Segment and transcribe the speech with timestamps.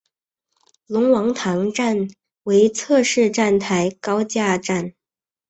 [0.87, 2.07] 龙王塘站
[2.41, 4.93] 为侧式站台高架站。